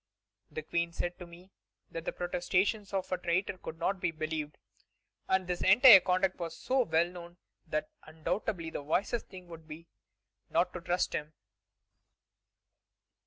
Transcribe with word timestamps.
The 0.49 0.63
Queen 0.63 0.91
said 0.93 1.19
to 1.19 1.27
me 1.27 1.51
that 1.91 2.05
the 2.05 2.11
protestations 2.11 2.91
of 2.91 3.11
a 3.11 3.19
traitor 3.19 3.59
could 3.59 3.77
not 3.77 3.99
be 3.99 4.09
believed, 4.09 4.57
and 5.27 5.45
that 5.45 5.53
his 5.53 5.61
entire 5.61 5.99
conduct 5.99 6.39
was 6.39 6.57
so 6.57 6.85
well 6.85 7.07
known 7.07 7.37
that 7.67 7.91
undoubtedly 8.01 8.71
the 8.71 8.81
wisest 8.81 9.27
thing 9.27 9.47
would 9.49 9.67
be 9.67 9.85
not 10.49 10.73
to 10.73 10.81
trust 10.81 11.13
him." 11.13 11.33